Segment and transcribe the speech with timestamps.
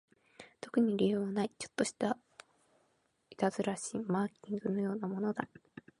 [0.61, 2.17] 特に理由はない、ちょっとした
[3.37, 5.47] 悪戯心、マーキングのようなものだ